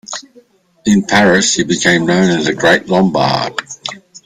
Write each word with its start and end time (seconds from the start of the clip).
In 0.83 1.03
Paris 1.05 1.53
he 1.53 1.63
became 1.63 2.07
known 2.07 2.31
as 2.39 2.47
"the 2.47 2.55
Great 2.55 2.87
Lombard". 2.87 3.53